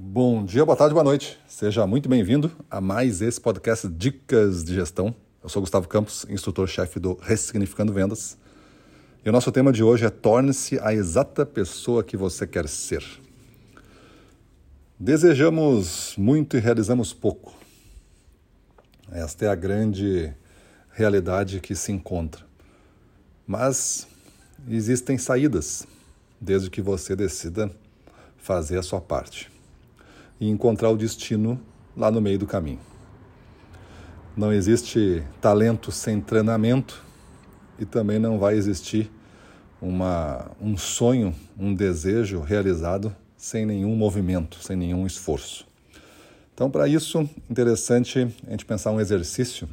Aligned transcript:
Bom 0.00 0.44
dia, 0.44 0.64
boa 0.64 0.76
tarde, 0.76 0.94
boa 0.94 1.02
noite. 1.02 1.36
Seja 1.48 1.84
muito 1.84 2.08
bem-vindo 2.08 2.52
a 2.70 2.80
mais 2.80 3.20
esse 3.20 3.40
podcast 3.40 3.88
Dicas 3.88 4.62
de 4.62 4.72
Gestão. 4.72 5.12
Eu 5.42 5.48
sou 5.48 5.60
Gustavo 5.60 5.88
Campos, 5.88 6.24
instrutor-chefe 6.30 7.00
do 7.00 7.14
Ressignificando 7.14 7.92
Vendas. 7.92 8.38
E 9.24 9.28
o 9.28 9.32
nosso 9.32 9.50
tema 9.50 9.72
de 9.72 9.82
hoje 9.82 10.06
é 10.06 10.08
Torne-se 10.08 10.78
a 10.78 10.94
exata 10.94 11.44
pessoa 11.44 12.04
que 12.04 12.16
você 12.16 12.46
quer 12.46 12.68
ser. 12.68 13.04
Desejamos 14.96 16.14
muito 16.16 16.56
e 16.56 16.60
realizamos 16.60 17.12
pouco. 17.12 17.52
Esta 19.10 19.46
é 19.46 19.48
a 19.48 19.56
grande 19.56 20.32
realidade 20.92 21.58
que 21.58 21.74
se 21.74 21.90
encontra. 21.90 22.46
Mas 23.44 24.06
existem 24.68 25.18
saídas, 25.18 25.84
desde 26.40 26.70
que 26.70 26.80
você 26.80 27.16
decida 27.16 27.68
fazer 28.36 28.78
a 28.78 28.82
sua 28.82 29.00
parte 29.00 29.57
e 30.40 30.48
encontrar 30.48 30.90
o 30.90 30.96
destino 30.96 31.60
lá 31.96 32.10
no 32.10 32.20
meio 32.20 32.38
do 32.38 32.46
caminho. 32.46 32.80
Não 34.36 34.52
existe 34.52 35.22
talento 35.40 35.90
sem 35.90 36.20
treinamento 36.20 37.02
e 37.78 37.84
também 37.84 38.18
não 38.18 38.38
vai 38.38 38.54
existir 38.54 39.10
uma, 39.80 40.50
um 40.60 40.76
sonho, 40.76 41.34
um 41.58 41.74
desejo 41.74 42.40
realizado 42.40 43.14
sem 43.36 43.64
nenhum 43.64 43.94
movimento, 43.96 44.58
sem 44.62 44.76
nenhum 44.76 45.06
esforço. 45.06 45.66
Então, 46.54 46.70
para 46.70 46.88
isso, 46.88 47.28
interessante 47.48 48.28
a 48.46 48.50
gente 48.50 48.64
pensar 48.64 48.90
um 48.90 49.00
exercício. 49.00 49.68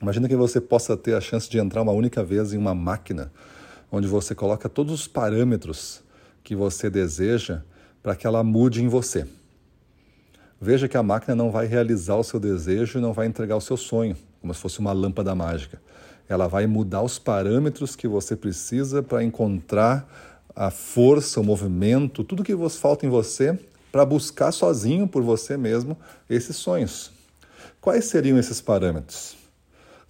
Imagina 0.00 0.28
que 0.28 0.36
você 0.36 0.60
possa 0.60 0.96
ter 0.96 1.14
a 1.14 1.20
chance 1.20 1.50
de 1.50 1.58
entrar 1.58 1.82
uma 1.82 1.92
única 1.92 2.24
vez 2.24 2.52
em 2.52 2.56
uma 2.56 2.74
máquina 2.74 3.30
onde 3.90 4.06
você 4.06 4.34
coloca 4.34 4.68
todos 4.68 4.92
os 4.92 5.08
parâmetros 5.08 6.02
que 6.42 6.54
você 6.54 6.88
deseja 6.88 7.62
para 8.02 8.14
que 8.14 8.26
ela 8.26 8.42
mude 8.42 8.82
em 8.82 8.88
você. 8.88 9.26
Veja 10.60 10.88
que 10.88 10.96
a 10.96 11.02
máquina 11.02 11.36
não 11.36 11.52
vai 11.52 11.66
realizar 11.66 12.16
o 12.16 12.24
seu 12.24 12.40
desejo 12.40 12.98
e 12.98 13.02
não 13.02 13.12
vai 13.12 13.26
entregar 13.26 13.56
o 13.56 13.60
seu 13.60 13.76
sonho, 13.76 14.16
como 14.40 14.52
se 14.52 14.60
fosse 14.60 14.80
uma 14.80 14.92
lâmpada 14.92 15.34
mágica. 15.34 15.80
Ela 16.28 16.48
vai 16.48 16.66
mudar 16.66 17.02
os 17.02 17.18
parâmetros 17.18 17.94
que 17.94 18.08
você 18.08 18.34
precisa 18.34 19.02
para 19.02 19.22
encontrar 19.22 20.06
a 20.54 20.70
força, 20.70 21.40
o 21.40 21.44
movimento, 21.44 22.24
tudo 22.24 22.42
que 22.42 22.56
falta 22.70 23.06
em 23.06 23.08
você 23.08 23.56
para 23.92 24.04
buscar 24.04 24.50
sozinho 24.50 25.06
por 25.06 25.22
você 25.22 25.56
mesmo 25.56 25.96
esses 26.28 26.56
sonhos. 26.56 27.12
Quais 27.80 28.06
seriam 28.06 28.36
esses 28.36 28.60
parâmetros? 28.60 29.36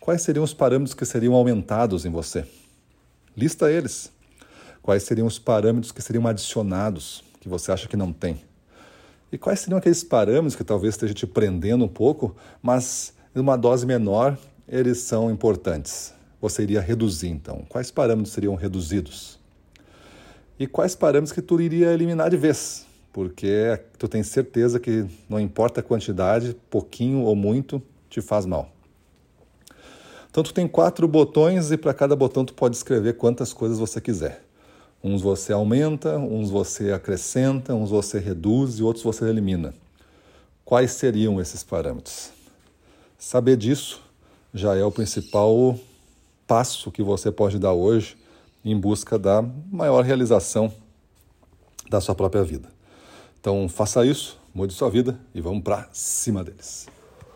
Quais 0.00 0.22
seriam 0.22 0.42
os 0.42 0.54
parâmetros 0.54 0.94
que 0.94 1.04
seriam 1.04 1.34
aumentados 1.34 2.06
em 2.06 2.10
você? 2.10 2.46
Lista 3.36 3.70
eles. 3.70 4.10
Quais 4.82 5.02
seriam 5.02 5.26
os 5.26 5.38
parâmetros 5.38 5.92
que 5.92 6.00
seriam 6.00 6.26
adicionados 6.26 7.22
que 7.38 7.48
você 7.48 7.70
acha 7.70 7.86
que 7.86 7.96
não 7.96 8.12
tem? 8.12 8.40
E 9.30 9.36
quais 9.36 9.60
seriam 9.60 9.78
aqueles 9.78 10.02
parâmetros 10.02 10.56
que 10.56 10.64
talvez 10.64 10.94
esteja 10.94 11.12
te 11.12 11.26
prendendo 11.26 11.84
um 11.84 11.88
pouco, 11.88 12.34
mas 12.62 13.12
em 13.34 13.40
uma 13.40 13.56
dose 13.56 13.84
menor 13.84 14.38
eles 14.66 14.98
são 14.98 15.30
importantes? 15.30 16.14
Você 16.40 16.62
iria 16.62 16.80
reduzir 16.80 17.28
então. 17.28 17.64
Quais 17.68 17.90
parâmetros 17.90 18.32
seriam 18.32 18.54
reduzidos? 18.54 19.38
E 20.58 20.66
quais 20.66 20.94
parâmetros 20.94 21.32
que 21.32 21.42
tu 21.42 21.60
iria 21.60 21.92
eliminar 21.92 22.30
de 22.30 22.36
vez? 22.36 22.86
Porque 23.12 23.78
tu 23.98 24.08
tem 24.08 24.22
certeza 24.22 24.80
que 24.80 25.04
não 25.28 25.38
importa 25.38 25.80
a 25.80 25.82
quantidade, 25.82 26.56
pouquinho 26.70 27.22
ou 27.22 27.36
muito, 27.36 27.82
te 28.08 28.20
faz 28.20 28.46
mal. 28.46 28.72
Então 30.30 30.42
tu 30.42 30.54
tem 30.54 30.66
quatro 30.66 31.06
botões 31.06 31.70
e 31.70 31.76
para 31.76 31.92
cada 31.92 32.14
botão 32.16 32.44
tu 32.44 32.54
pode 32.54 32.76
escrever 32.76 33.14
quantas 33.14 33.52
coisas 33.52 33.78
você 33.78 34.00
quiser. 34.00 34.47
Uns 35.08 35.22
você 35.22 35.54
aumenta, 35.54 36.18
uns 36.18 36.50
você 36.50 36.92
acrescenta, 36.92 37.74
uns 37.74 37.88
você 37.88 38.18
reduz 38.18 38.78
e 38.78 38.82
outros 38.82 39.02
você 39.02 39.24
elimina. 39.24 39.72
Quais 40.66 40.90
seriam 40.90 41.40
esses 41.40 41.64
parâmetros? 41.64 42.28
Saber 43.16 43.56
disso 43.56 44.02
já 44.52 44.76
é 44.76 44.84
o 44.84 44.92
principal 44.92 45.80
passo 46.46 46.90
que 46.90 47.02
você 47.02 47.32
pode 47.32 47.58
dar 47.58 47.72
hoje 47.72 48.18
em 48.62 48.78
busca 48.78 49.18
da 49.18 49.40
maior 49.72 50.04
realização 50.04 50.70
da 51.88 52.02
sua 52.02 52.14
própria 52.14 52.44
vida. 52.44 52.68
Então 53.40 53.66
faça 53.66 54.04
isso, 54.04 54.38
mude 54.52 54.74
sua 54.74 54.90
vida 54.90 55.18
e 55.34 55.40
vamos 55.40 55.62
para 55.62 55.88
cima 55.90 56.44
deles. 56.44 56.86